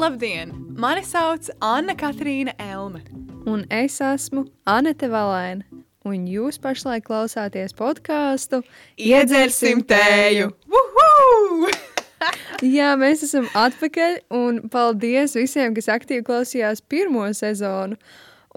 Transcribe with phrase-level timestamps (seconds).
[0.00, 0.52] Labdien!
[0.80, 3.02] Mani sauc Anna Katrīna Elme.
[3.44, 5.66] Un es esmu Anete Valēna.
[6.08, 8.62] Un jūs pašlaik klausāties podkāstu
[8.96, 10.46] Iedzersim tēju!
[10.72, 11.68] Uhu!
[12.78, 14.16] Jā, mēs esam atpakaļ.
[14.40, 18.00] Un paldies visiem, kas aktīvi klausījās pirmo sezonu.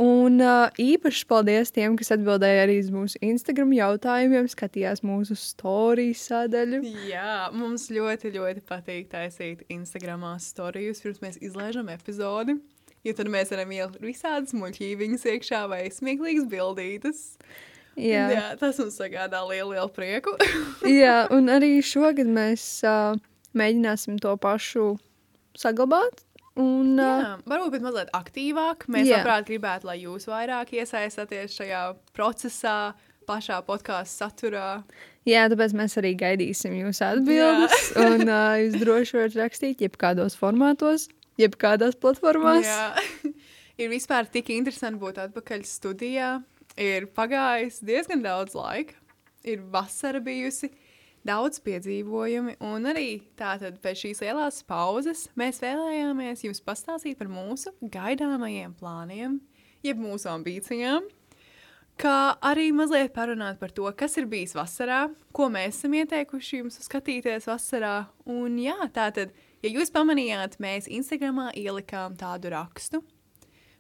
[0.02, 6.18] Un uh, īpaši paldies tiem, kas atbildēja arī uz mūsu Instagram jautājumiem, skatījās mūsu stāstījuma
[6.18, 6.80] sadaļu.
[7.12, 12.58] Jā, mums ļoti, ļoti patīk taisīt Instagram stāstus, pirms mēs izlaižam epizodi.
[13.04, 17.24] Jo tad mēs varam ielikt visādas muļķības iekšā vai smieklīgas bildītas.
[18.00, 18.26] Jā.
[18.32, 20.34] Jā, tas mums sagādā lielu, lielu prieku.
[21.04, 23.20] Jā, un arī šogad mēs uh,
[23.54, 24.96] mēģināsim to pašu
[25.60, 26.24] saglabāt.
[26.60, 28.86] Un, Jā, varbūt pat mazliet aktīvāk.
[28.94, 29.18] Mēs Jā.
[29.24, 31.82] labprāt gribētu, lai jūs vairāk iesaistāties šajā
[32.14, 32.94] procesā,
[33.26, 34.68] pašā podkāstu saturā.
[35.26, 37.88] jā, tāpēc mēs arī gaidīsim jūsu atbildes.
[37.98, 41.08] un uh, jūs droši varat rakstīt jebkādos formātos,
[41.42, 42.68] jebkādās platformās.
[42.68, 43.32] Jā,
[43.82, 46.36] ir vispār tik interesanti būt atpakaļ studijā.
[46.78, 48.94] Ir pagājis diezgan daudz laika,
[49.46, 50.70] ir vasara bijusi.
[51.24, 57.72] Daudz piedzīvojumi, un arī tātad pēc šīs lielās pauzes mēs vēlējāmies jums pastāstīt par mūsu
[57.80, 59.38] gaidāmajiem plāniem,
[59.88, 61.08] jeb mūsu ambīcijām,
[61.96, 66.82] kā arī mazliet parunāt par to, kas ir bijis vasarā, ko mēs esam ieteikuši jums
[66.90, 67.96] skatīties vasarā.
[68.28, 69.32] Un jā, tātad,
[69.64, 73.00] ja jūs pamanījāt, mēs Instagramā ielikām tādu rakstu,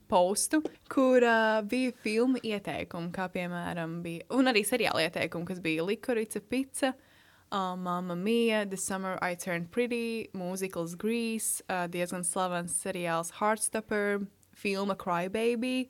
[0.07, 5.83] postu, kur uh, bija filmu ieteikumi, kā piemēram bija, un arī seriāla ieteikumi, kas bija
[5.83, 7.09] Likorica Pizza, uh,
[7.53, 14.95] Mamma Mia, The Summer I Turned Pretty, Musicals Grease, uh, diezgan slavens seriāls Heartstopper, filma
[14.95, 15.89] Crybaby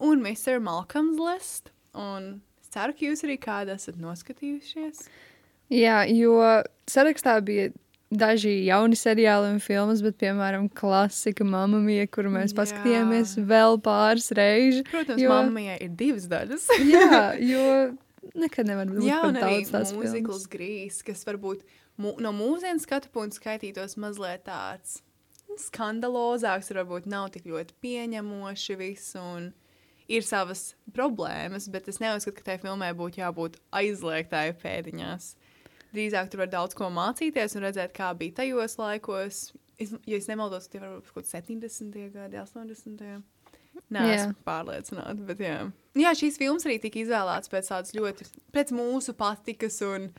[0.00, 0.60] un Mr.
[0.62, 1.70] Malcolm's List.
[1.94, 5.06] Un es ceru, ka jūs arī kādā esat noskatījušies.
[5.72, 6.38] Jā, jo
[6.90, 7.70] sarakstā bija
[8.12, 12.58] daži jauni seriāli un filmas, bet, piemēram, klasika Mamma Mia, kuru mēs Jā.
[12.60, 14.82] paskatījāmies vēl pāris reizes.
[14.90, 15.30] Protams, Jo-.
[15.32, 16.66] Mamma Mia ir divas daļas.
[16.84, 17.66] Jā, jo
[18.38, 21.64] nekad nevar būt Jā, un arī mūzikls grīs, kas varbūt
[22.00, 25.00] mu, no mūsdienu skatu punkta skaitītos mazliet tāds
[25.60, 29.50] skandalozāks, varbūt nav tik ļoti pieņemoši viss, un
[30.12, 35.34] ir savas problēmas, bet es neuzskatu, ka tai filmai būtu jābūt aizliegtai pēdiņās.
[35.92, 39.42] Drīzāk tur var daudz ko mācīties un redzēt, kā bija tajos laikos.
[39.80, 42.00] Es, ja es nemaldos, tie var būt kaut kādi 70.
[42.14, 43.22] gadi, 80.
[43.92, 45.20] Nē, esmu pārliecināta.
[45.28, 45.58] Bet, jā.
[45.98, 50.10] Jā, šīs filmas arī tika izvēlētas pēc tādas ļoti, pēc mūsu patikas un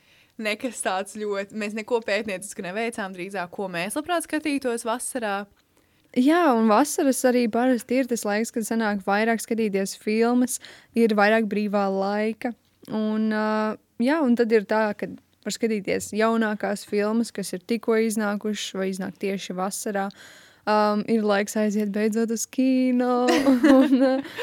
[0.41, 1.57] nekas tāds ļoti.
[1.59, 5.43] Mēs neko pētniecisku neveicām, drīzāk, ko mēs labprāt skatītos vasarā.
[6.13, 10.59] Jā, un vasaras arī parasti ir tas laiks, kad sanāk vairāk skatīties filmas,
[10.93, 12.51] ir vairāk brīvā laika.
[12.93, 13.73] Un, uh,
[14.03, 15.09] jā, un tad ir tā, ka
[15.43, 20.09] var skatīties jaunākās filmas, kas ir tikko iznākušas vai iznāk tieši vasarā.
[20.63, 23.25] Um, ir laiks aiziet beidzot uz kino.
[23.77, 24.35] Un, uh,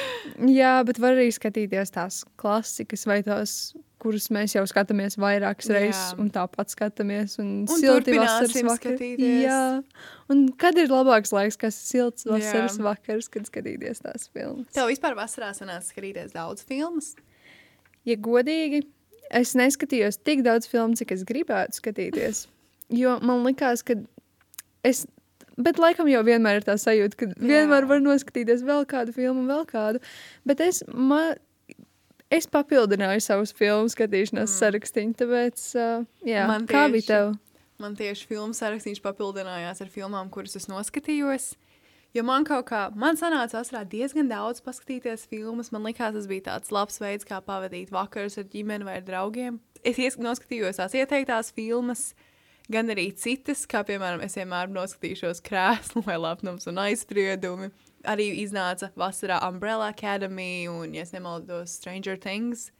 [0.53, 3.55] jā, bet var arī skatīties tās klasikas vai tās,
[4.01, 7.39] kuras mēs jau skatāmies vairākas reizes un tāpat skatāmies.
[7.41, 9.15] Un, Un silti vasaras vakari.
[9.47, 9.63] Jā,
[10.33, 12.85] un kad ir labāks laiks, kas ir silts vasaras Jā.
[12.85, 14.69] vakars, kad skatīties tās filmas?
[14.77, 17.15] Tev vispār vasarā sanāca skatīties daudz filmas.
[18.09, 18.83] Ja godīgi,
[19.41, 22.45] es neskatījos tik daudz filmu, cik es gribētu skatīties.
[22.93, 23.97] Jo man likās, ka
[24.85, 25.07] es.
[25.67, 29.65] Bet laikam jau vienmēr ir tā sajūta, ka vienmēr var noskatīties vēl kādu filmu, vēl
[29.69, 30.03] kādu.
[30.49, 31.39] Bet es, man,
[32.33, 34.59] es papildināju savus filmu skatīšanās mm.
[34.59, 35.17] sarakstīnu.
[35.21, 37.33] Tāpēc, uh, jā, Man kā tieši- bija tev?
[37.81, 41.55] Man tieši filmu sarakstīns papildinājās ar filmām, kuras es noskatījos.
[42.13, 45.71] Jo man kaut kā, man sanāca vasarā diezgan daudz paskatīties filmas.
[45.71, 49.61] Man liekas, tas bija tāds labs veids, kā pavadīt vakarus ar ģimeni vai ar draugiem.
[49.87, 52.11] Es noskatījos tās ieteiktās filmas,
[52.71, 57.71] gan arī citas, kā piemēram, es vienmēr noskatīšos krēslu vai lepnums un aizspriedumi.
[58.09, 62.71] Arī iznāca vasarā Umbrella Academy un, ja nemaldos, Stranger Things.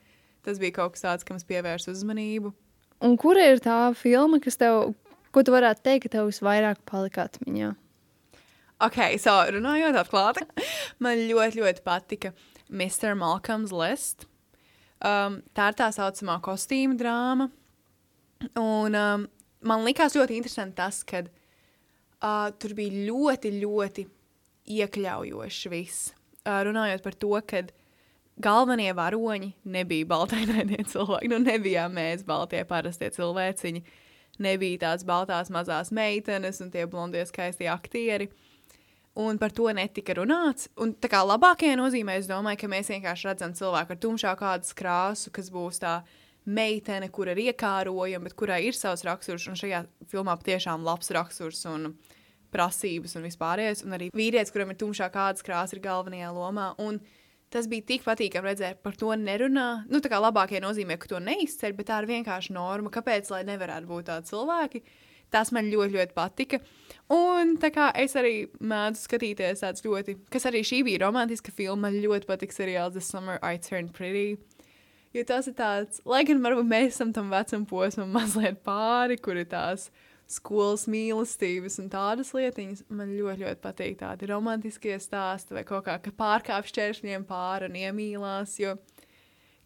[0.47, 2.55] Tas bija kaut kas tāds, kam es pievērsu uzmanību.
[3.05, 4.95] Un kura ir tā filma, kas tev,
[5.35, 7.75] ko tu varētu teikt, ka tev visvairāk palika atmiņā?
[8.81, 10.47] Ok, so runājot atklāti,
[11.05, 12.33] man ļoti, ļoti patika
[12.73, 13.13] Mr.
[13.19, 14.25] Malcolm's List.
[15.01, 17.49] Um, tā ir tā saucamā kostīma drāma.
[18.57, 19.27] Un um,
[19.67, 24.07] man likās ļoti interesanti tas, ka uh, tur bija ļoti, ļoti
[24.81, 26.11] iekļaujošs viss.
[26.41, 27.65] Uh, runājot par to, ka
[28.41, 31.31] galvenie varoņi nebija baltainainie cilvēki.
[31.33, 33.85] Nu, nebijām mēs, baltie parastie cilvēciņi.
[34.41, 38.31] Nebija tās baltās mazās meitenes un tie blondie skaistie aktieri.
[39.21, 40.71] Un par to netika runāts.
[40.81, 44.77] Un tā kā labākajā nozīmē, es domāju, ka mēs vienkārši redzam cilvēku ar tumšāku kādas
[44.79, 45.99] krāsu, kas būs tā
[46.49, 49.49] meitene, kur ir iekārojama, bet kurai ir savs raksturs.
[49.51, 51.93] Un šajā filmā patiešām labs raksturs un
[52.55, 53.85] prasības un vispārējais.
[53.87, 56.73] Un arī vīrietis, kuram ir tumšā kādas krāsa, ir galvenajā lomā.
[56.83, 57.01] Un
[57.51, 59.85] tas bija tik patīkami redzēt, par to nerunā.
[59.91, 62.93] Nu, tā kā labākie nozīmē, ka to neizceļ, bet tā ir vienkārši norma.
[62.95, 64.85] Kāpēc lai nevarētu būt tādi cilvēki?
[65.31, 66.59] Tas man ļoti, ļoti patika.
[67.15, 71.87] Un tā kā es arī mēdzu skatīties tāds ļoti, kas arī šī bija romantiska filma,
[71.87, 74.41] man ļoti patika seriāls The Summer I Turned Pretty.
[75.11, 79.41] Jo tas ir tāds, lai gan varbūt mēs esam tam vecam posmam mazliet pāri, kur
[79.41, 79.89] ir tās
[80.31, 82.85] skolas mīlestības un tādas lietiņas.
[82.95, 87.79] Man ļoti, ļoti patīk tādi romantiskie stāsti vai kaut kā, ka pārkāpj šķēršļiem pāri un
[87.81, 88.77] iemīlās, jo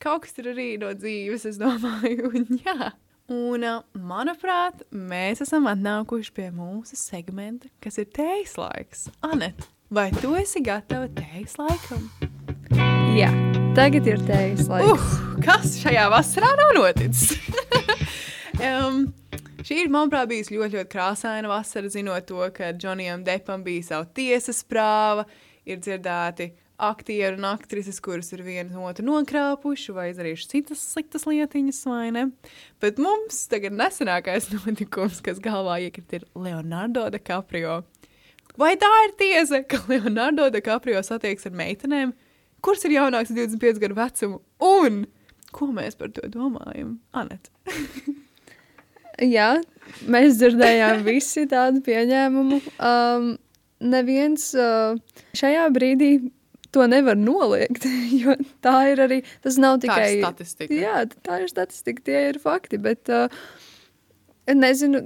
[0.00, 2.94] kaut kas tur arī no dzīves, es domāju, un jā.
[3.32, 3.62] Un,
[3.96, 9.06] manuprāt, mēs esam atnākuši pie mūsu segmenta, kas ir tējas laiks.
[9.24, 12.08] Anet, vai tu esi gatava tējas laikam?
[13.16, 13.32] Jā,
[13.76, 14.90] tagad ir tējas laiks.
[14.92, 17.34] Uh, kas šajā vasarā nav noticis?
[18.68, 19.06] um,
[19.64, 24.10] šī ir, manuprāt, bijusi ļoti, ļoti krāsaina vasara, zinot to, ka Džonijam Depam bija savu
[24.16, 25.26] tiesas prāva,
[25.64, 26.50] ir dzirdēti
[26.84, 32.26] aktieri un aktrises, kuras ir viena otru nokrāpuši vai izdarījuši citas sliktas lietiņas, vai ne?
[32.82, 37.82] Bet mums tagad nesenākais notikums, kas galvā iekrit, ir Leonardo DiCaprio.
[38.60, 42.14] Vai tā ir tiesa, ka Leonardo DiCaprio satiekas ar meitenēm,
[42.64, 45.04] kurš ir jaunāks 25 gadu vecumu, un
[45.54, 46.98] ko mēs par to domājam?
[47.16, 47.50] Anet.
[49.36, 49.50] Jā,
[50.10, 52.60] mēs dzirdējām visi tādu pieņēmumu.
[52.82, 53.28] Um,
[53.84, 54.96] neviens uh,
[55.38, 56.16] šajā brīdī
[56.74, 57.86] to nevar noliegt,
[58.22, 58.34] jo
[58.64, 60.18] tā ir arī, tas nav tikai...
[60.18, 60.74] Tā statistika.
[60.74, 63.30] Jā, tā ir statistika, tie ir fakti, bet uh,
[64.50, 65.04] nezinu,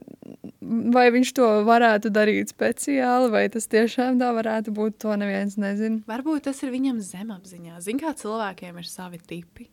[0.94, 6.00] vai viņš to varētu darīt speciāli, vai tas tiešām tā varētu būt, to neviens nezina.
[6.08, 7.82] Varbūt tas ir viņam zemapziņā.
[7.84, 9.68] Zin, kā cilvēkiem ir savi tipi.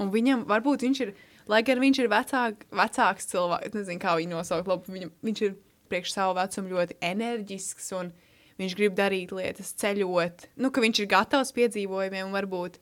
[0.00, 1.12] Un viņam, varbūt viņš ir,
[1.50, 5.56] lai gan viņš ir vecāk, vecāks cilvēks, nezinu, kā viņu nosaukt, labi, viņam, viņš ir
[5.92, 8.12] priekš savu vecumu ļoti enerģisks un
[8.60, 12.78] viņš grib darīt lietas, ceļot, nu, ka viņš ir gatavs piedzīvojumiem un varbūt,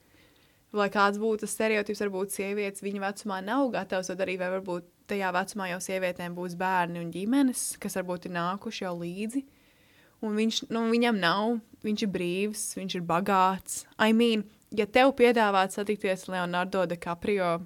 [0.77, 4.87] lai kāds būtu tas stereotips, varbūt sievietes viņa vecumā nav gatavs to darīt, vai varbūt
[5.11, 9.43] tajā vecumā jau sievietēm būs bērni un ģimenes, kas varbūt ir nākuši jau līdzi.
[10.27, 11.56] Un viņš, nu, viņam nav,
[11.87, 13.85] viņš ir brīvs, viņš ir bagāts.
[13.97, 14.45] I mean,
[14.76, 17.58] ja tev piedāvātu satikties Leonardo DiCaprio,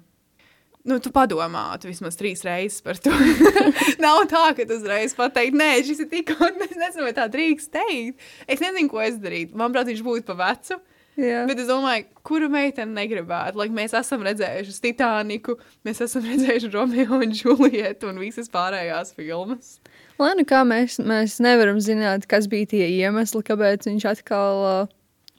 [0.85, 3.13] nu, tu padomātu vismaz trīs reizes par to.
[4.03, 7.71] nav tā, ka tu uzreiz pateiktu, nē, šis ir tikko, es nezinu, vai tā drīkst
[7.75, 8.27] teikt.
[8.47, 9.57] Es nezinu, ko es darītu.
[9.57, 10.79] Manuprāt, viņš būtu pa vecu.
[11.15, 11.45] Jā.
[11.47, 13.55] Bet es domāju, kuru meiteni negribētu.
[13.61, 15.55] Like, mēs esam redzējuši Titaniku,
[15.87, 19.77] mēs esam redzējuši Romeo un Julietu un visas pārējās filmas.
[20.19, 24.93] Lai nu kā mēs, mēs nevaram zināt, kas bija tie iemesli, kāpēc viņš atkal uh,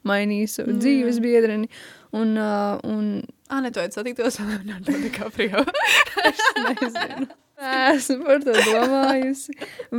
[0.07, 0.83] mainīja savu mm.
[0.83, 1.71] dzīves biedreni.
[2.15, 3.17] Un, uh, un
[3.49, 5.63] Ane, tu esi satiktos ar Leonardo DiCaprio.
[6.29, 7.27] es nezinu.
[7.57, 9.55] Esmu par to domājusi.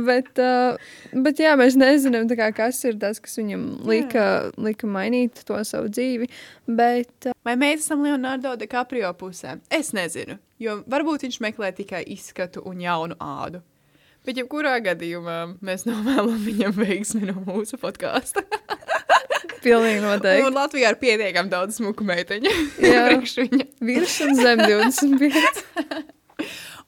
[0.07, 0.77] Bet, uh,
[1.25, 4.25] bet jā, mēs nezinām, kā, kas ir tas, kas viņam lika,
[4.55, 6.29] lika mainīt to savu dzīvi.
[6.69, 9.57] Bet, uh, Vai mēs esam Leonardo DiCaprio pusē?
[9.73, 13.63] Es nezinu, jo varbūt viņš meklē tikai izskatu un jaunu ādu.
[14.27, 18.43] Bet, jebkurā gadījumā, mēs novēlam viņam veiksmi no mūsu podkāsta.
[19.63, 20.45] pilnīgi noteikti.
[20.47, 22.53] Un Latvijā ir pietiekami daudz smuku meiteņu.
[22.85, 23.05] Jā.
[23.19, 23.67] Viņa.
[23.85, 26.07] Virs un zem 25.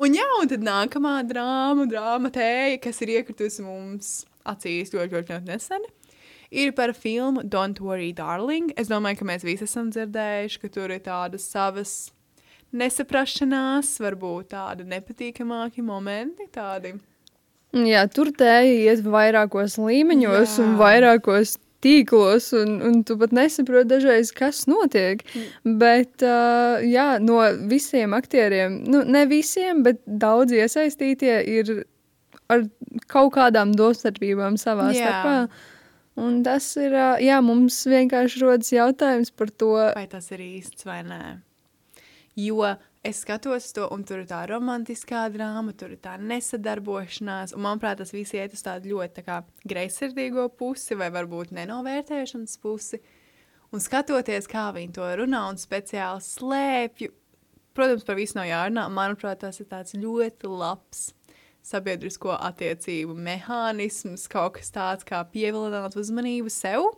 [0.02, 5.36] Un jā, un tad nākamā drāma, drāma tēja, kas ir iekritusi mums acīs ļoti, ļoti,
[5.36, 5.84] ļoti nesen,
[6.50, 8.72] ir par filmu Don't Worry, Darling.
[8.82, 11.94] Es domāju, ka mēs visi esam dzirdējuši, ka tur ir tādas savas
[12.74, 16.96] nesaprašanās, varbūt tādi nepatīkamāki momenti, tādi.
[17.72, 20.64] Jā, tur tēja iet vairākos līmeņos Jā.
[20.66, 25.24] un vairākos tīklos, un, un tu pat nesaproti dažreiz, kas notiek.
[25.32, 25.78] Mm.
[25.82, 27.40] Bet, uh, jā, no
[27.72, 31.74] visiem aktieriem, nu, ne visiem, bet daudz iesaistītie ir
[32.52, 32.68] ar
[33.12, 35.08] kaut kādām domstarpībām savā Jā.
[35.08, 35.38] starpā.
[36.22, 40.86] Un tas ir, uh, jā, mums vienkārši rodas jautājums par to, Vai tas ir īsts
[40.86, 41.24] vai nē?
[42.40, 47.66] Jo es skatos to, un tur ir tā romantiskā drāma, tur ir tā nesadarbošanās, un
[47.66, 53.02] manuprāt, tas viss iet uz tādu ļoti tā greizsirdīgo pusi, vai varbūt nenovērtēšanas pusi.
[53.72, 57.10] Un skatoties, kā viņi to runā un speciāli slēpj,
[57.78, 58.86] protams, par visu nav jārunā.
[58.92, 61.10] Manuprāt, tas ir tāds ļoti labs
[61.66, 66.90] sabiedrisko attiecību mehānisms, kaut kas tāds kā pievilināt uzmanību sev.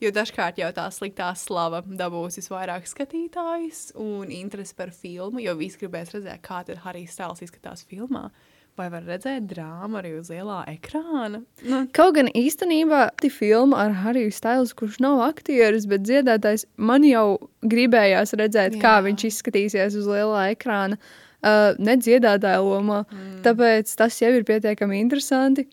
[0.00, 5.82] Jo dažkārt jau tā sliktā slava dabūs visvairāk skatītājus un interesi par filmu, jo visi
[5.82, 8.30] gribēs redzēt, kā tad Harijs Stēls izskatās filmā.
[8.78, 11.42] Vai var redzēt drāmu arī uz lielā ekrāna?
[11.68, 17.04] Nu, Kaut gan īstenībā tā filma ar Hariju Stēlu, kurš nav aktieris, bet dziedātājs, man
[17.04, 18.84] jau gribējās redzēt, Jā.
[18.86, 20.96] kā viņš izskatīsies uz lielā ekrāna,
[21.42, 23.02] uh, ne dziedātāja lomā.
[23.10, 23.40] Mm.
[23.44, 25.66] Tāpēc tas jau ir pietiekami interesanti.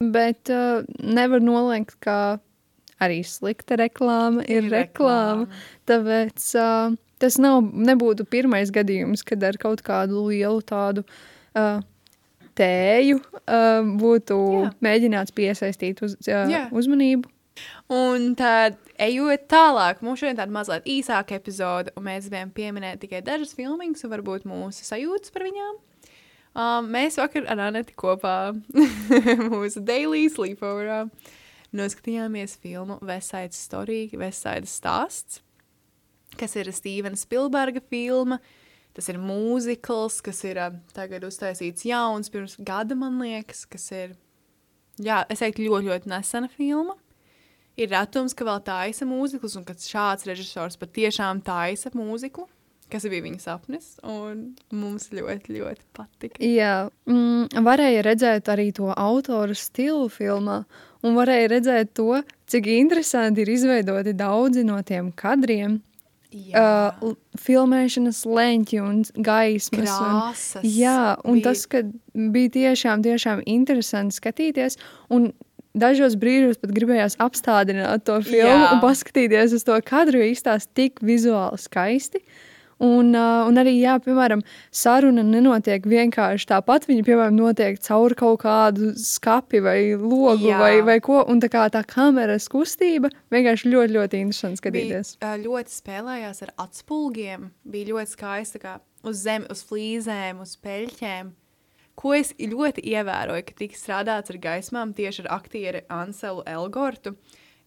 [0.00, 2.38] bet uh, nevar noliekt, ka
[3.02, 5.46] arī slikta reklāma ir, ir reklāma.
[5.46, 5.62] reklāma.
[5.90, 11.82] Tāpēc uh, tas nav, nebūtu pirmais gadījums, kad ar kaut kādu lielu tādu uh,
[12.58, 14.72] tēju uh, būtu Jā.
[14.84, 16.66] mēģināts piesaistīt uz, uh, Jā.
[16.72, 17.28] uzmanību.
[17.92, 23.20] Un tad, ejot tālāk, mums šodien tāda mazliet īsāka epizode, un mēs gribējām pieminēt tikai
[23.26, 25.74] dažas filmas, un varbūt mūsu sajūtas par viņām.
[26.50, 28.52] Um, mēs vakar ar Aneti kopā
[29.52, 31.04] mūsu daily sleepoverā
[31.76, 35.40] noskatījāmies filmu Vesaidas Story, Vesaidas stāsts,
[36.40, 38.40] kas ir Stevena Spilberga filma.
[38.96, 44.16] Tas ir mūzikls, kas ir uh, tagad uztaisīts jauns, pirms gada, man liekas, kas ir,
[44.98, 46.96] jā, es teiktu, ļoti, ļoti nesena filma.
[47.78, 52.48] Ir retums, ka vēl taisa mūziklus, un ka šāds režisors patiešām taisa mūziklu
[52.90, 53.90] kas bija viņa sapnis,
[54.74, 56.40] mums ļoti, ļoti patika.
[56.42, 60.62] Jā, mm, varēja redzēt arī to autoru stilu filmā,
[61.06, 65.80] un varēja redzēt to, cik interesanti ir izveidoti daudzi no tiem kadriem.
[66.30, 66.62] Jā.
[67.02, 69.88] Uh, filmēšanas leņķi un gaismas.
[69.90, 70.60] Krāsas.
[70.60, 71.48] Un, jā, un bija...
[71.48, 71.82] tas, ka
[72.14, 74.78] bija tiešām, tiešām interesanti skatīties,
[75.10, 75.32] un
[75.74, 78.70] dažos brīžos pat gribējās apstādināt to filmu jā.
[78.76, 82.22] un paskatīties uz to kadru, jo izstāsta tik vizuāli skaisti.
[82.22, 82.46] Uh,
[82.80, 84.40] Un, uh, un arī, jā, piemēram,
[84.72, 86.86] saruna nenotiek vienkārši tāpat.
[86.88, 90.56] Viņa, piemēram, notiek caur kaut kādu skapi vai logu jā.
[90.56, 91.18] vai, vai ko.
[91.28, 95.10] Un tā kā tā kameras kustība vienkārši ļoti, ļoti interesanti skatīties.
[95.20, 97.50] Bija, uh, ļoti spēlējās ar atspulgiem.
[97.68, 101.34] Bija ļoti skaisti kā uz zemes, uz flīzēm, uz peļķēm.
[102.00, 107.12] Ko es ļoti ievēroju, ka tika strādāts ar gaismām tieši ar aktieri Anselu Elgortu.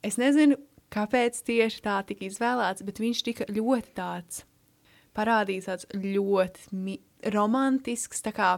[0.01, 0.58] Es nezinu,
[0.93, 4.41] kāpēc tieši tā tika izvēlēts, bet viņš tika ļoti tāds
[5.17, 6.98] parādījis tāds ļoti
[7.34, 8.24] romantisks.
[8.25, 8.50] Tā kā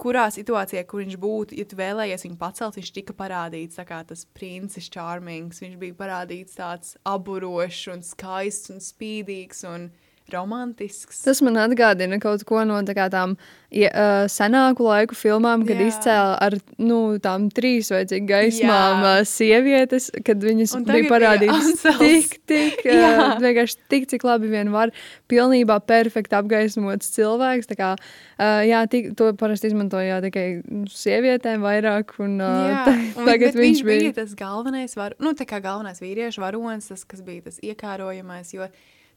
[0.00, 4.24] kurā situācijā, kur viņš būtu, ja tu vēlējies viņu pacelt, viņš tika parādīts kā tas
[4.36, 5.62] princis Charmings.
[5.64, 9.64] Viņš bija parādīts tāds aburošs un skaists un spīdīgs.
[9.68, 9.90] Un
[10.34, 11.22] romantisks.
[11.26, 13.36] Tas man atgādina kaut ko no tā tām
[13.72, 15.88] ja, uh, senāku laiku filmām, kad Jā.
[15.90, 22.36] izcēla ar nu, tām trīs vai cik gaismām uh, sievietes, kad viņas bija parādītas tik,
[22.48, 24.92] tik, uh, vienkārši tik, cik labi vien var.
[25.32, 27.70] Pilnībā perfekti apgaismots cilvēks.
[27.72, 30.46] Tā kā, uh, jā, tik, to parasti izmantoja tikai
[30.92, 32.16] sievietēm vairāk.
[32.22, 32.86] Un, uh, jā,
[33.16, 37.06] un, tagad viņš, viņš bija tas galvenais, var, nu, tā kā galvenais vīriešu varonis, tas,
[37.08, 38.68] kas bija tas iekārojamais, jo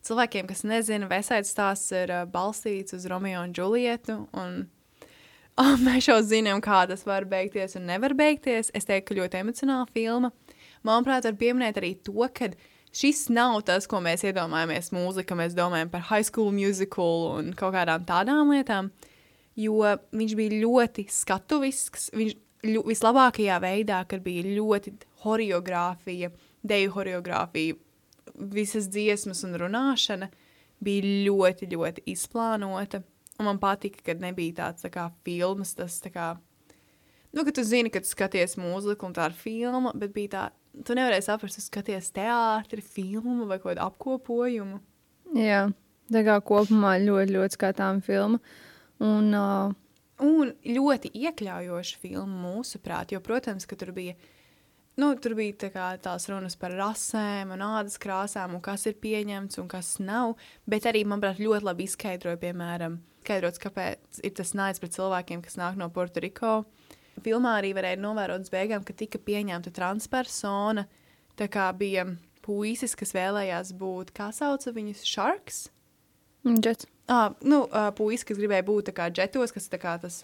[0.05, 4.19] cilvēkiem, kas nezina, Vesaids stāsts ir uh, balstīts uz Romeo un Džulietu.
[4.37, 4.61] Un,
[5.61, 8.71] oh, mēs jau zinām, kā tas var beigties un nevar beigties.
[8.77, 10.31] Es teiktu, ka ļoti emocionāla filma.
[10.85, 12.51] Manuprāt, var pieminēt arī to, ka
[12.95, 15.37] šis nav tas, ko mēs iedomājamies mūzika.
[15.37, 18.93] Mēs domājam par high school musical un kaut kādām tādām lietām.
[19.55, 22.11] Jo viņš bija ļoti skatuvisks.
[22.15, 22.35] Viņš
[22.65, 24.93] ļu, vislabākajā veidā, kad bija ļoti
[25.25, 26.31] horeogrāfija,
[26.65, 27.77] deju horeogrāfija,
[28.33, 30.29] visas dziesmas un runāšana
[30.83, 33.03] bija ļoti, ļoti izplānota.
[33.39, 36.27] Un man patika, ka nebija tāds tā kā filmas, tas tā kā,
[37.35, 40.43] nu, ka tu zini, ka tu skaties mūziku un tā ir filma, bet bija tā,
[40.87, 44.79] tu nevarēji saprast, tu skaties teātri, filmu vai kādu apkopojumu.
[45.35, 45.65] Jā,
[46.13, 48.39] tā kā kopumā ļoti, ļoti skatām filmu.
[49.03, 49.75] Un, uh...
[50.23, 54.15] un ļoti iekļaujoša filma mūsuprāt, jo, protams, ka tur bija
[54.95, 58.95] Nu, tur bija tā kā, tās runas par rasēm un ādas krāsām, un kas ir
[59.03, 60.37] pieņemts un kas nav.
[60.71, 65.59] Bet arī, manuprāt, ļoti labi izskaidroja, piemēram, skaidrots, kāpēc ir tas naids pret cilvēkiem, kas
[65.59, 66.61] nāk no Puertoriko.
[67.25, 70.85] Filmā arī varēja novērot beigām, ka tika pieņemta transpersona.
[71.35, 72.07] Tā kā bija
[72.45, 75.65] puisis, kas vēlējās būt, kā sauca viņus, sharks?
[76.45, 76.87] Džets.
[77.11, 77.65] Ah, nu,
[77.97, 80.23] puisis, kas gribēja būt kā džetos, kas kā tas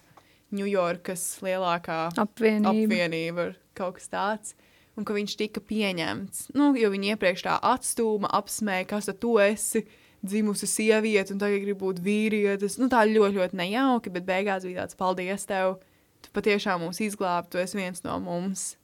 [0.52, 2.72] Ņujorkas lielākā apvienība.
[2.72, 4.54] apvienība kaut kas tāds.
[4.92, 6.50] Un ka viņš tika pieņemts.
[6.52, 9.86] Nu, jo viņi iepriekš tā atstūma, apsmēja, kas tu esi
[10.22, 12.76] dzimusi sieviete, un tagad grib būt vīrietis.
[12.78, 15.78] Nu, tā ļoti, ļoti nejauki, bet beigās bija tāds paldies tev.
[16.22, 18.74] Tu patiešām mūs izglābi, tu esi viens no mums.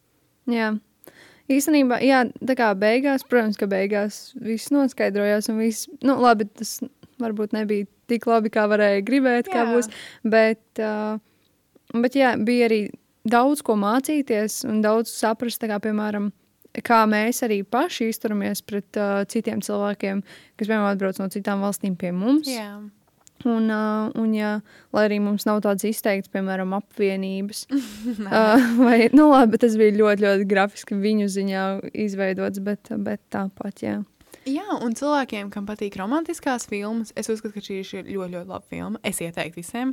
[0.50, 0.72] Jā.
[1.48, 6.74] Īstenībā, jā, tā kā beigās, protams, ka beigās viss noskaidrojās, un viss, nu, labi, tas
[7.22, 9.54] varbūt nebija tik labi, kā varēja gribēt, jā.
[9.54, 9.88] kā būs,
[10.28, 11.16] bet, uh,
[11.94, 12.82] bet jā, bija arī
[13.28, 16.30] daudz ko mācīties un daudz saprast, kā, piemēram,
[16.84, 20.22] kā mēs arī paši izturamies pret uh, citiem cilvēkiem,
[20.56, 22.48] kas, piemēram, atbrauc no citām valstīm pie mums.
[22.50, 22.78] Jā.
[23.46, 24.56] Un, uh, un jā,
[24.94, 27.66] lai arī mums nav tādas izteiktas, piemēram, apvienības,
[28.26, 31.66] uh, vai, nu labi, tas bija ļoti, ļoti grafiski viņu ziņā
[32.06, 33.98] izveidots, bet, bet tāpat, jā.
[34.48, 38.64] Jā, un cilvēkiem, kam patīk romantiskās filmas, es uzskatu, ka šī ir ļoti, ļoti laba
[38.64, 39.00] filma.
[39.06, 39.92] Es ieteiktu visiem,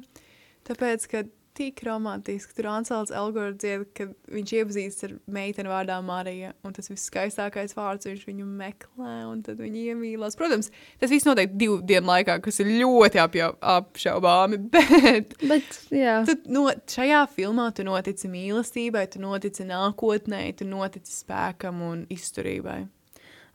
[0.66, 1.26] tāpēc, ka
[1.56, 2.54] tik romantiski.
[2.58, 7.76] Tur Ansels Elgors dzied, kad viņš iepazīstas ar meiteni vārdā Marija, un tas viss skaistākais
[7.78, 10.38] vārds, viņš viņu meklē, un tad viņi iemīlās.
[10.40, 10.72] Protams,
[11.02, 16.20] tas viss notiek divu dienu laikā, kas ir ļoti apjau, apšaubāmi, bet, Bet, jā.
[16.28, 22.84] tu, no, šajā filmā tu notici mīlestībai, tu notici nākotnē, tu notici spēkam un izturībai.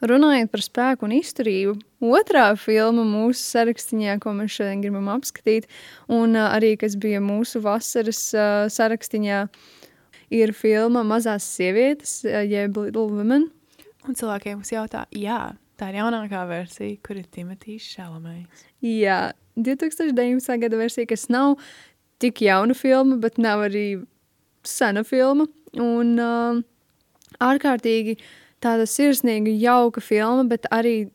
[0.00, 1.74] Runājot par spēku un izturību,
[2.08, 5.68] otrā filma mūsu sarakstā, ko mēs šodien gribam apskatīt,
[6.08, 9.42] un uh, arī kas bija mūsu vasaras uh, sarakstā,
[10.32, 13.50] ir filma Mazās sievietes, uh, jeb Little Women.
[14.08, 18.64] Un cilvēkiem mums jautā, jā, tā ir jaunākā versija, kur ir Timotīs Šalamais.
[18.80, 20.56] Jā, 2019.
[20.64, 21.58] gada versija, kas nav
[22.20, 23.86] tik jauna filma, bet nav arī
[24.64, 25.44] sena filma.
[25.76, 26.62] Un uh,
[27.44, 28.16] ārkārtīgi
[28.64, 31.10] tāda sirsnīga, jauka filma, bet arī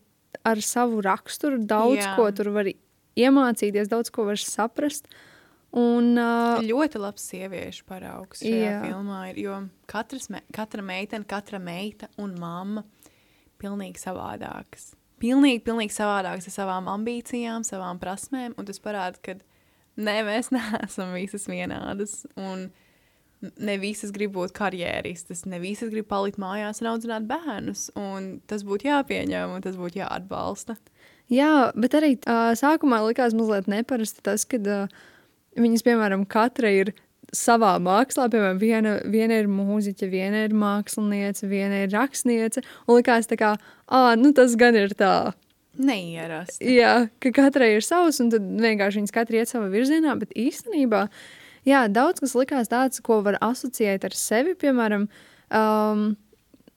[0.45, 2.11] ar savu raksturu daudz Jā.
[2.17, 5.09] ko tur var iemācīties, daudz ko var saprast.
[5.75, 8.75] Un, uh, Ļoti labs sieviešu paraugs šajā Jā.
[8.85, 9.57] filmā ir, jo
[9.91, 12.85] katras, me, katra meitene, katra meita un mamma
[13.59, 14.93] pilnīgi savādākas.
[15.19, 19.35] Pilnīgi, pilnīgi savādākas ar savām ambīcijām, savām prasmēm, un tas parāda, ka
[19.99, 22.69] ne, mēs neesam visas vienādas, un
[23.57, 28.65] ne visas grib būt karjeristas, ne visas grib palikt mājās un audzināt bērnus, un tas
[28.67, 30.77] būtu jāpieņem, un tas būtu jāatbalsta.
[31.31, 34.99] Jā, bet arī uh, sākumā likās mazliet neparasti tas, ka uh,
[35.57, 36.93] viņas, piemēram, katra ir
[37.35, 38.27] savā mākslā.
[38.31, 42.63] Piemēram, viena, viena ir mūziķe, viena ir māksliniece, viena ir rakstniece.
[42.85, 45.33] Un likās, ah, nu tas gan ir tā.
[45.75, 46.69] Neierasti.
[46.77, 50.13] Jā, ka katrai ir savs, un tad vienkārši viņas katra iet savā virzienā.
[50.21, 51.01] Bet īstenībā,
[51.67, 54.55] jā, daudz kas likās tāds, ko var asociēt ar sevi.
[54.59, 55.07] Piemēram,
[55.51, 56.05] um,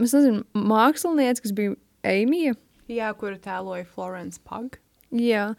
[0.00, 1.76] es nezinu, mākslinieca, kas bija
[2.06, 2.56] Eimija.
[2.88, 4.78] Jā, kuru tēloja Florence Pug.
[5.14, 5.50] Jā,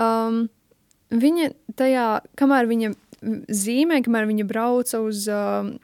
[0.00, 0.46] um,
[1.14, 2.06] viņa tajā,
[2.38, 2.92] kamēr viņa
[3.50, 5.76] zīmē, kamēr viņa brauca uz um,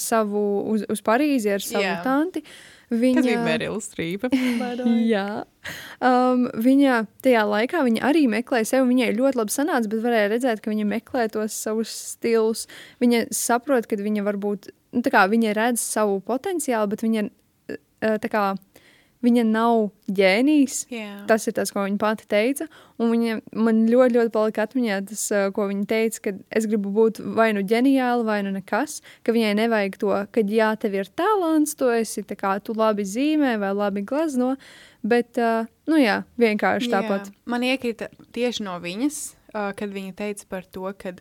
[0.00, 0.44] savu,
[0.74, 1.98] uz, uz Parīzi ar savu Jā.
[2.04, 2.44] tanti,
[2.94, 4.28] Kas viņa bija Merila Strīpa?
[5.12, 5.44] Jā,
[6.04, 8.90] um, viņa tajā laikā viņa arī meklēja sevi.
[8.92, 12.66] Viņai ļoti labi sanāca, bet varēja redzēt, ka viņa meklē tos savus stilus.
[13.02, 17.26] Viņa saprot, ka viņa varbūt, nu, tā kā viņa redz savu potenciālu, bet viņa,
[17.72, 18.44] uh, tā kā,
[19.24, 20.78] viņa nav ģēnijs.
[20.92, 21.10] Jā.
[21.28, 22.68] Tas ir tas, ko viņa pati teica.
[23.00, 26.92] Un viņa man ļoti, ļoti palika atmiņā tas, uh, ko viņa teica, ka es gribu
[26.94, 31.10] būt vai nu ģeniāla, vai nu nekas, ka viņai nevajag to, ka jā, tev ir
[31.18, 34.54] talants, tu esi kā tu labi zīmē vai labi glazno,
[35.02, 37.30] bet, uh, nu jā, vienkārši tāpat.
[37.30, 37.44] Jā.
[37.50, 39.22] Man iekrita tieši no viņas,
[39.54, 41.16] uh, kad viņa teica par to, ka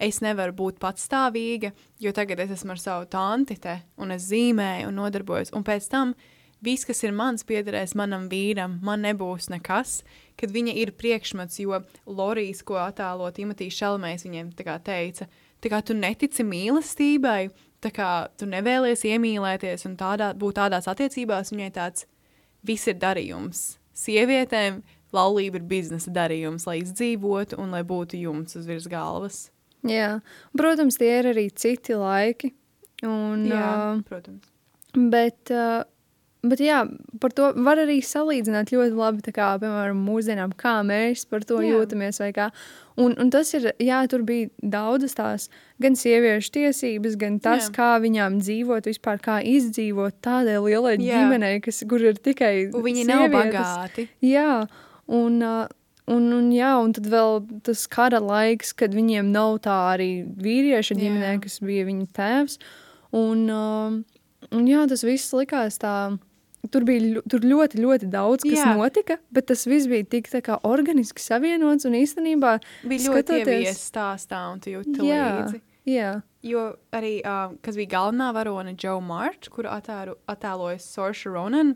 [0.00, 4.88] es nevaru būt patstāvīga, jo tagad es esmu ar savu tanti te, un es zīmēju
[4.88, 5.52] un nodarbojos.
[5.56, 6.14] Un pēc tam
[6.64, 10.00] viss, kas ir mans, piederēs manam vīram, man nebūs nekas,
[10.40, 15.28] kad viņa ir priekšmets, jo Lorijas, ko attēlo Timotīs Šelmējs, viņiem tā kā teica,
[15.60, 17.50] tā kā tu netici mīlestībai,
[17.84, 22.08] tā kā tu nevēlies iemīlēties un tādā, būt tādās attiecībās, viņai tāds
[22.66, 23.78] viss ir darījums.
[23.96, 24.82] Sievietēm
[25.16, 29.48] laulība ir biznesa darījums, lai izdzīvotu un lai būtu jumts uz virs galvas.
[29.86, 30.20] Jā.
[30.56, 32.52] Protams, tie ir arī citi laiki.
[33.06, 34.44] Un, Jā, uh, protams.
[34.92, 35.86] Bet, uh,
[36.42, 36.80] bet jā,
[37.20, 41.68] par to var arī salīdzināt ļoti labi, kā, piemēram, mūsdienām, kā mēs par to Jā.
[41.68, 41.80] jā.
[41.80, 42.20] jūtamies.
[43.00, 45.48] Un, un tas ir, jā, tur bija daudzas tās
[45.80, 47.70] gan sieviešu tiesības, gan tas, Jā.
[47.70, 47.74] jā.
[47.76, 51.04] kā viņām dzīvot, vispār kā izdzīvot tādai lielai Jā.
[51.04, 51.20] jā.
[51.24, 53.52] ģimenei, kas, kur ir tikai Un viņi nav sievietes.
[53.52, 54.06] bagāti.
[54.24, 54.66] Jā,
[55.08, 55.66] un, uh,
[56.08, 60.96] un, un, jā, un tad vēl tas kara laiks, kad viņiem nav tā arī vīrieša
[60.96, 61.02] Jā.
[61.04, 62.58] ģimenē, kas bija viņa tēvs.
[63.16, 64.00] Un, uh,
[64.56, 66.16] un jā, tas viss likās tā.
[66.70, 68.74] Tur bija tur ļoti, ļoti daudz, kas Jā.
[68.76, 74.52] notika, bet tas viss bija tik kā organiski savienots un īstenībā Bija ļoti skatoties- stāstā
[74.52, 75.60] un tu jūti Jā, līdzi.
[75.88, 81.74] jā, Jo arī, uh, kas bija galvenā varone, Joe March, kuru attēru, attēloja Sorša Ronan,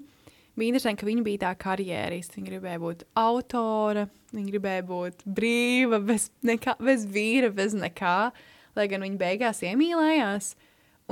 [0.57, 2.37] bija interesanti, ka viņa bija tā karjerista.
[2.39, 8.33] Viņa gribēja būt autore, viņa gribēja būt brīva, bez, nekā, bez vīra, bez nekā,
[8.77, 10.55] lai gan viņa beigās iemīlējās.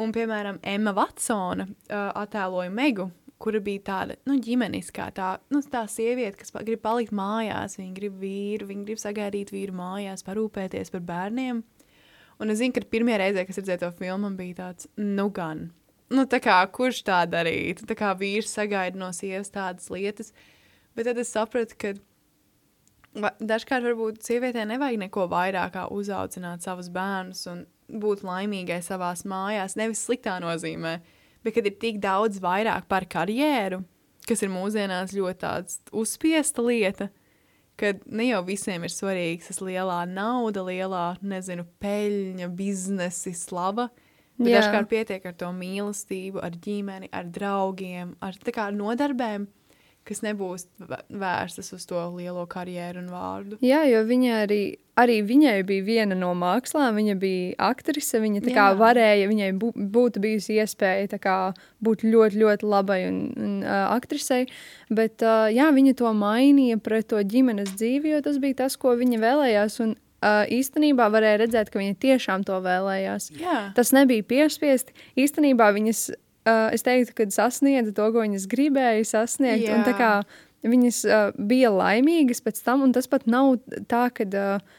[0.00, 3.11] Un, piemēram, Emma Vatsona uh, attēloja Megu,
[3.42, 8.16] kura bija tāda nu, ģimeniskā, tā, nu, tā sieviete, kas grib palikt mājās, viņa grib
[8.22, 11.62] vīru, viņa grib sagaidīt vīru mājās, parūpēties par bērniem.
[12.42, 15.68] Un es zinu, ka pirmie reizē, kad redzēju to filmu, bija tāds, nu, gan.
[16.12, 17.87] Nu, tā kā, kurš tā darītu?
[17.88, 20.33] Tā kā vīrs sagaida no sievas tādas lietas.
[20.96, 21.94] Bet tad es sapratu, ka
[23.40, 27.64] dažkārt varbūt sievietē nevajag neko vairāk kā uzaudzināt savus bērnus un
[28.02, 29.76] būt laimīgai savās mājās.
[29.81, 30.98] Nevis sliktā nozīmē,
[31.44, 33.83] bet kad ir tik daudz vairāk par karjeru,
[34.28, 35.50] kas ir mūsdienās ļoti
[35.98, 37.09] uzspiesta lieta,
[37.81, 43.88] ka ne jau visiem ir svarīgs tas lielā nauda, lielā, nezinu, peļņa, biznesi, slava.
[44.38, 49.44] Bet dažkārt pietiek ar to mīlestību, ar ģimeni, ar draugiem, ar tā kā nodarbēm,
[50.08, 53.58] kas nebūs vē- vērstas uz to lielo karjeru un vārdu.
[53.62, 54.60] Jā, jo viņa arī,
[54.98, 60.22] arī viņai bija viena no mākslām, viņa bija aktrise, viņa kā varēja, viņai bū, būtu
[60.24, 61.36] bijusi iespēja kā
[61.80, 64.46] būt ļoti, ļoti labai un, un uh, aktrisei,
[64.90, 68.96] bet uh, jā, viņa to mainīja pret to ģimenes dzīvi, jo tas bija tas, ko
[68.98, 73.30] viņa vēlējās, un uh, īstenībā varēja redzēt, ka viņa tiešām to vēlējās.
[73.38, 74.94] Jā, Tas nebija piespiesti.
[75.18, 76.10] Īstenībā viņas,
[76.46, 79.68] uh, es teiktu, ka sasniedza to, ko viņas gribēja sasniegt.
[79.72, 79.96] Un Jā.
[79.98, 80.12] kā
[80.62, 83.59] viņas uh, bija laimīgas pēc tam, un tas pat nav
[83.90, 84.28] tā, ka.
[84.31, 84.78] Uh,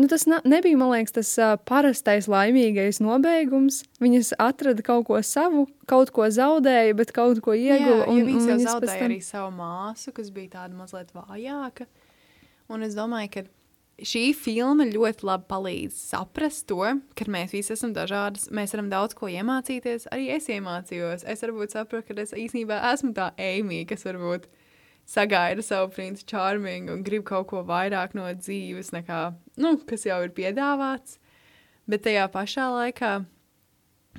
[0.00, 3.82] Nu, tas nebija, man liekas, tas uh, parastais laimīgais nobeigums.
[4.00, 8.06] Viņas atrada kaut ko savu, kaut ko zaudēja, bet kaut ko ieguva.
[8.06, 11.10] Jā, jo viņas jau viņas pēc zaudēja tam- arī savu māsu, kas bija tāda mazliet
[11.12, 11.88] vājāka.
[12.70, 13.42] Un es domāju, ka
[14.06, 16.82] šī filma ļoti labi palīdz saprast to,
[17.18, 18.48] ka mēs visi esam dažādas.
[18.54, 20.08] Mēs varam daudz ko iemācīties.
[20.14, 21.26] Arī es iemācījos.
[21.28, 24.48] Es varbūt sapratu, ka es īstenībā esmu tā Amy, kas varbūt
[25.10, 29.20] sagaida savu princu Charmingu un grib kaut ko vairāk no dzīves, nekā
[29.60, 31.18] nu, kas jau ir piedāvāts.
[31.90, 33.18] Bet tajā pašā laikā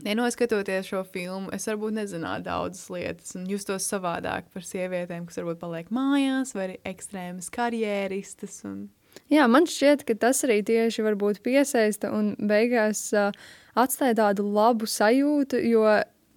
[0.01, 5.59] Nenoskatoties šo filmu, es varbūt nezinātu daudzas lietas, un justos savādāk par sievietēm, kas varbūt
[5.61, 8.61] paliek mājās, vai arī ekstrēmas karjeristas.
[8.65, 8.87] Un...
[9.31, 11.03] Jā, man šķiet, ka tas arī tieši
[11.43, 13.31] piesaista un beigās uh,
[13.79, 15.85] atstāja tādu labu sajūtu, jo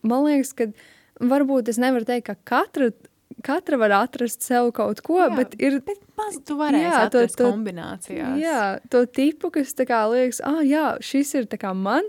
[0.06, 0.68] man liekas, ka
[1.20, 2.90] varbūt es nevaru teikt, ka katra,
[3.46, 7.24] katra var atrast sev kaut ko, Jā, bet ir Bet maz tu varēsi Jā, to-
[7.26, 8.38] to- kombinācijās.
[8.42, 8.60] jā,
[8.90, 12.02] to tipu, kas kā liekas, ah, jā, šis ir man.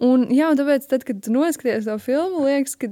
[0.00, 2.88] Un, jā, un tāpēc, tad, kad noskaties to filmu, liekas, ka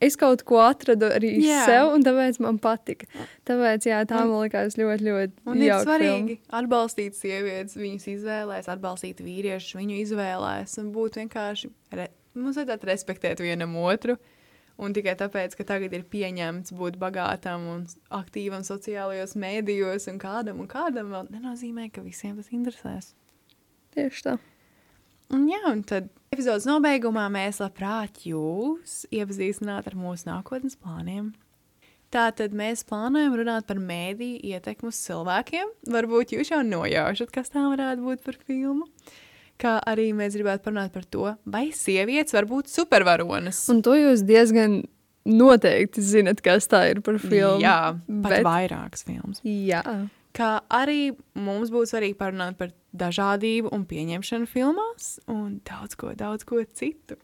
[0.00, 1.64] es kaut ko atradu arī jā.
[1.66, 3.06] Sev, un tāpēc man patika.
[3.48, 6.62] Tāpēc, jā, tā Un- man likās ļoti, ļoti Un ir svarīgi filma.
[6.62, 11.70] atbalstīt sievietes, viņas izvēlēs, atbalstīt vīriešus, viņu izvēlēs un būt vienkārši.
[11.92, 12.08] Re...
[12.38, 14.16] Mums vajadzētu respektēt vienam otru.
[14.78, 17.80] Un tikai tāpēc, ka tagad ir pieņemts būt bagātam un
[18.14, 23.08] aktīvam sociālajos mēdījos, un kādam un kādam vēl nenozīmē, ka visiem tas interesēs.
[23.96, 24.36] Tieši tā.
[25.34, 26.06] Un, jā, un tad
[26.38, 31.32] epizodes nobeigumā mēs labprāt jūs iepazīstināt ar mūsu nākotnes plāniem.
[32.14, 35.72] Tātad mēs plānojam runāt par mēdīju ietekmu uz cilvēkiem.
[35.92, 38.86] Varbūt jūs jau nojaušat, kas tā varētu būt par filmu.
[39.58, 43.64] Kā arī mēs gribētu parunāt par to, vai sievietes var būt supervaronas.
[43.74, 44.84] Un to jūs diezgan
[45.26, 47.58] noteikti zinat, kas tā ir par filmu.
[47.66, 49.42] Jā, bet- vairākas filmas.
[49.42, 49.82] Jā.
[50.38, 56.46] Kā arī mums būs svarīgi parunāt par dažādību un pieņemšanu filmās un daudz ko, daudz
[56.46, 57.18] ko citu.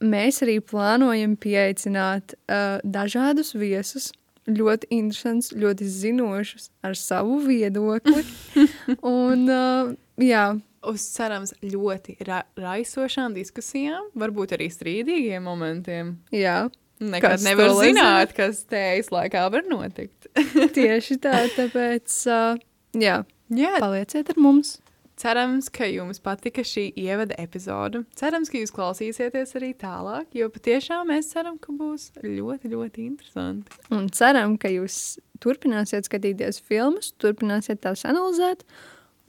[0.00, 4.08] Mēs arī plānojam pieaicināt uh, dažādus viesus,
[4.48, 8.24] ļoti interesants, ļoti zinošus, ar savu viedokli.
[9.04, 9.92] Un, uh,
[10.24, 10.46] jā,
[10.88, 16.16] uz cerams ļoti ra raisošām diskusijām, varbūt arī strīdīgiem momentiem.
[16.34, 16.64] jā,
[17.00, 20.28] Nekad Kas nevar zināt, kas tējas laikā var notikt.
[20.76, 21.46] tieši tā.
[21.56, 22.60] Tāpēc, uh,
[23.00, 24.76] jā, Jā, palieciet ar mums.
[25.20, 28.04] cerams, ka jums patika šī ievada epizode.
[28.16, 33.80] Cerams, ka jūs klausīsieties arī tālāk, jo patiešām mēs ceram, ka būs ļoti, ļoti interesanti.
[33.92, 38.64] Un ceram, ka jūs turpināsiet skatīties filmas, turpināsiet tās analizēt.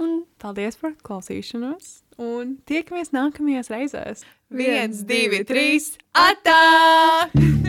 [0.01, 4.25] Un Paldies par klausīšanos, un tiekamies nākamajās reizēs.
[4.51, 6.61] Viens, divi, trīs, atā!